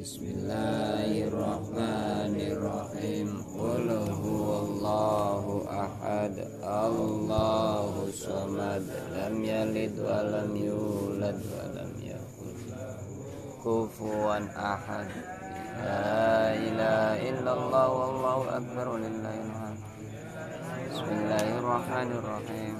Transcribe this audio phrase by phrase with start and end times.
[0.00, 3.88] بسم الله الرحمن الرحيم قل
[4.24, 5.44] هو الله
[5.84, 6.34] أحد
[6.64, 8.84] الله الصمد
[9.16, 12.54] لم يلد ولم يولد ولم يكن
[13.64, 14.38] كفوا
[14.72, 15.08] أحد
[15.84, 19.80] لا إله إلا الله والله أكبر لله الحمد
[20.92, 22.74] بسم الله الرحمن الرحيم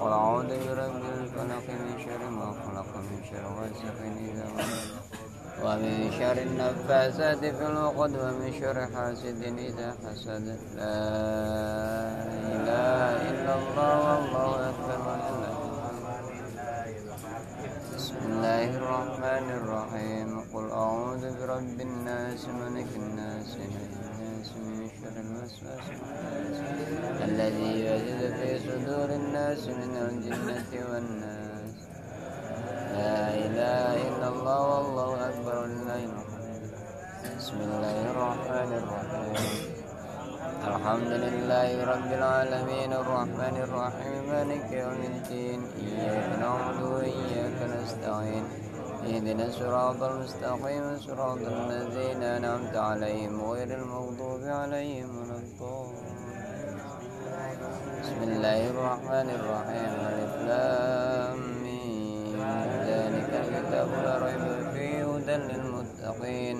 [0.00, 5.07] قل أعوذ برب الفلق من شر ما خلق من شر غاسق إذا وقب
[5.64, 10.46] ومن شر النفاثات في العقد ومن شر حاسد إذا حسد.
[10.76, 10.94] لا
[12.54, 14.98] إله إلا الله والله أكبر
[17.96, 20.28] بسم الله الرحمن الرحيم.
[20.54, 25.86] قل أعوذ برب الناس ملك الناس الناس من شر الوسواس.
[27.28, 31.37] الذي يوجد في صدور الناس من الجنة والناس
[32.98, 36.62] لا إله إلا الله والله أكبر لله الحمد
[37.38, 39.34] بسم الله الرحمن الرحيم.
[40.70, 48.44] الحمد لله رب العالمين الرحمن الرحيم مالك يوم الدين إياك نعبد وإياك نستعين
[49.06, 55.36] اهدنا الصراط المستقيم صراط الذين أنعمت عليهم غير المغضوب عليهم ولا
[58.02, 61.37] بسم الله الرحمن الرحيم ألف لام.
[61.37, 61.37] ميم
[63.78, 66.56] الكتاب لا ريب فيه هدى للمتقين.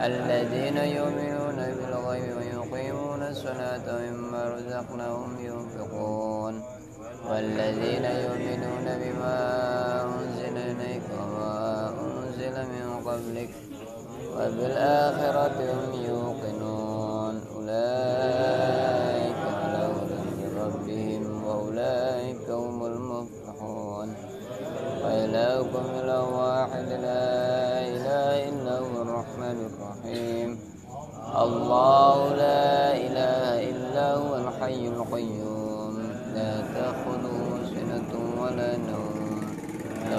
[0.00, 6.62] الذين يؤمنون بالغيب ويقيمون الصلاة ومما رزقناهم ينفقون.
[7.30, 9.36] والذين يؤمنون بما
[10.04, 13.50] أنزل إليك وما أنزل من قبلك
[14.36, 16.43] وبالآخرة هم يوقنون.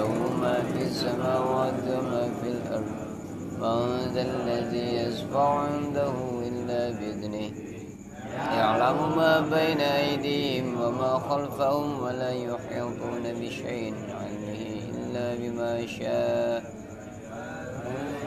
[0.06, 2.96] له ما في السماوات وما في الأرض
[3.60, 6.14] من ذا الذي يشفع عنده
[6.48, 7.50] إلا بإذنه.
[8.36, 14.62] يعلم ما بين أيديهم وما خلفهم ولا يحيطون بشيء من علمه
[14.94, 16.62] إلا بما شاء.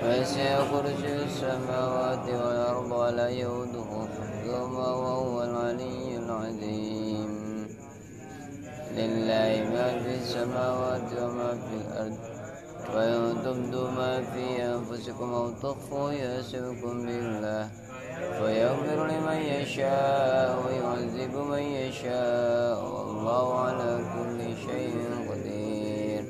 [0.04, 7.09] وسع كرسي السماوات والأرض ولا يؤوده حفظهما وهو العلي العظيم.
[9.00, 12.18] لله ما في السماوات وما في الأرض
[12.96, 14.46] وإن تبدوا ما في
[14.76, 17.70] أنفسكم أو تخفوا يحسبكم بالله
[18.42, 24.96] ويغفر لمن يشاء ويعذب من يشاء والله على كل شيء
[25.30, 26.24] قدير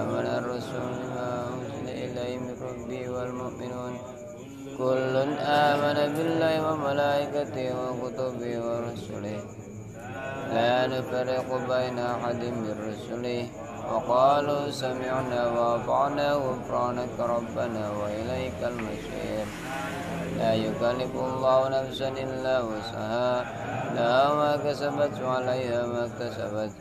[0.00, 3.92] آمن الرسول بما أنزل إليه من ربه والمؤمنون
[4.78, 9.40] كل آمن بالله وملائكته وكتبه ورسله
[10.54, 13.48] لا نفرق بين أحد من رسله.
[13.92, 19.46] وقالوا سمعنا وأطعنا غفرانك ربنا وإليك المصير.
[20.38, 23.44] لا يكلف الله نفسا إلا وسعها.
[23.96, 26.72] لها ما كسبت وعليها ما اكتسبت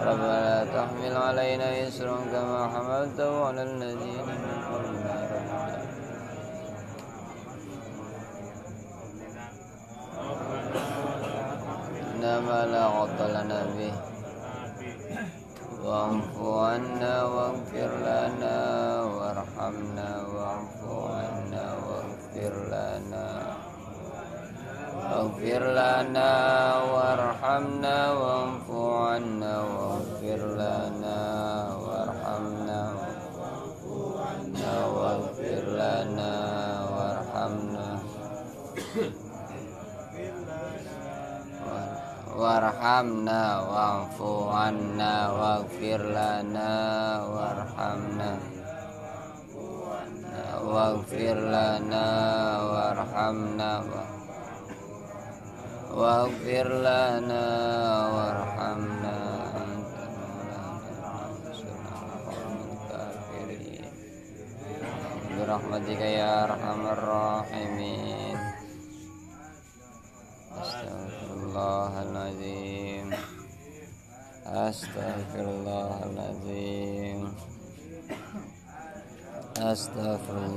[0.00, 4.63] ربنا تحمل علينا إسرا كما حملته على الذين من
[12.24, 13.92] إنما لا غط لنا به.
[15.84, 18.58] واعف عنا واغفر لنا
[19.02, 23.26] وارحمنا واعف عنا واغفر لنا.
[25.04, 26.32] واغفر لنا
[26.92, 31.20] وارحمنا واعف عنا واغفر لنا.
[42.44, 44.18] وارحمنا واعف
[44.58, 46.72] عنا واغفر لنا
[47.34, 48.30] وارحمنا
[50.64, 52.06] واغفر لنا
[52.72, 53.72] وارحمنا
[55.98, 57.44] واغفر لنا
[58.14, 59.16] وارحمنا
[59.64, 63.84] أنت مولانا فانصرنا على القوم الكافرين
[65.36, 68.23] برحمتك يا أرحم الراحمين
[79.74, 80.53] أستغفر الله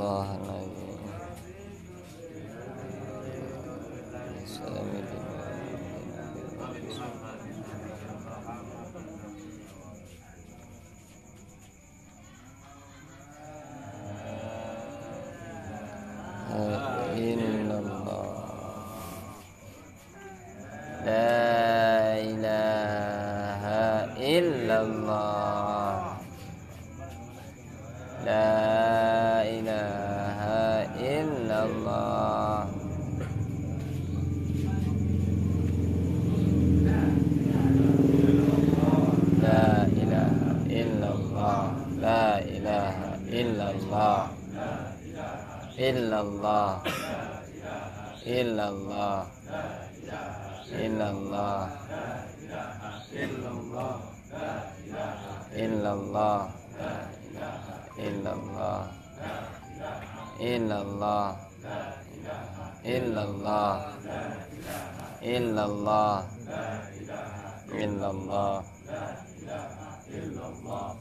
[45.77, 46.83] illallah.
[48.25, 49.19] Illallah.
[50.73, 51.69] Illallah.
[53.15, 53.99] Illallah.
[55.55, 56.41] Illallah.
[57.97, 58.79] Illallah.
[60.39, 61.29] Illallah.
[62.85, 63.75] Illallah.
[65.23, 66.37] Illallah.
[67.73, 68.63] illallah
[70.15, 70.97] illallah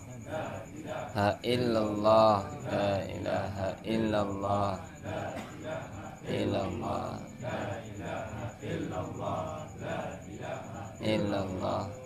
[0.86, 4.78] ilaha illallah la ilaha illallah.
[6.26, 7.18] Illallah.
[7.42, 10.00] La ilaha illallah la
[10.30, 12.05] ilaha illallah.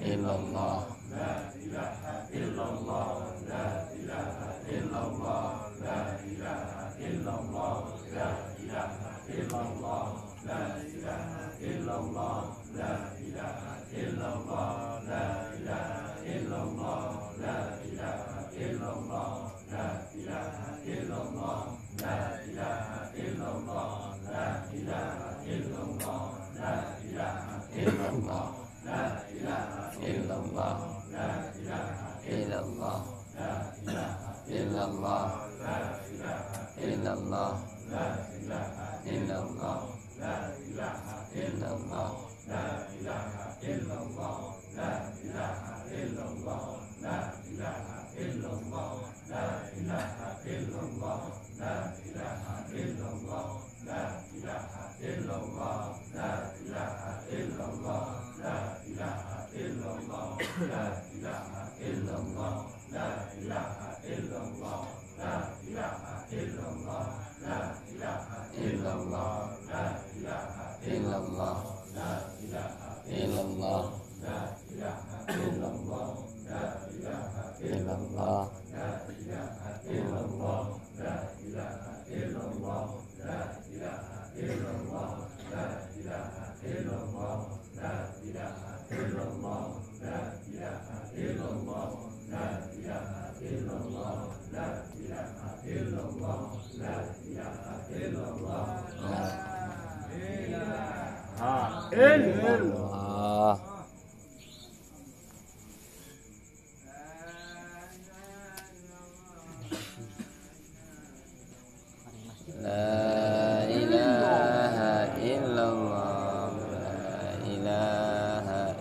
[0.00, 0.87] illallah
[82.68, 83.07] Wow.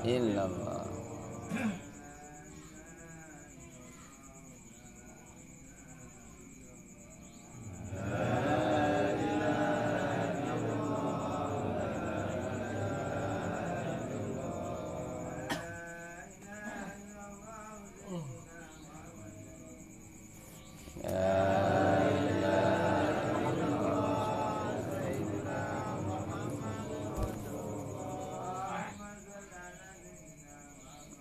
[0.07, 0.49] 你呢？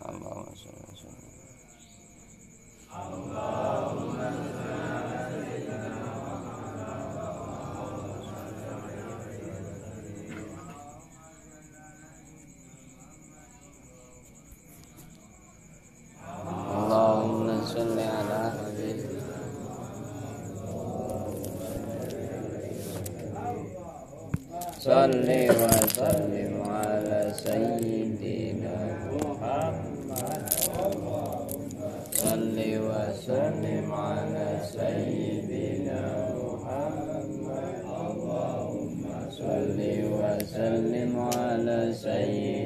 [0.06, 1.34] Allahumma salli ala sayyidina
[16.76, 18.42] Allahumma salli ala
[25.90, 26.35] sayyidina
[32.56, 36.02] صل وسلم على سيدنا
[36.40, 37.28] محمد.
[38.08, 39.78] اللهم صل
[40.16, 42.65] وسلم على سيدنا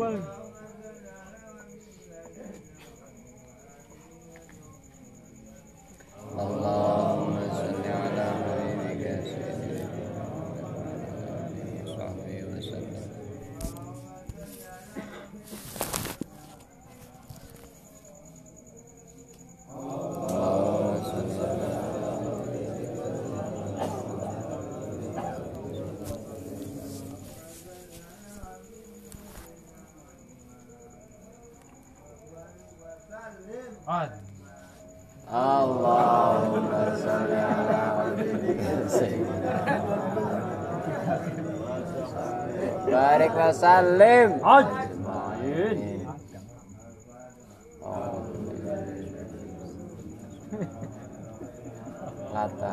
[0.00, 0.39] well.
[35.30, 37.82] Allahumma salli ala
[38.86, 39.54] sayyidina
[42.86, 44.30] Barik wa sallim.
[44.46, 46.06] Amin
[52.34, 52.69] Lata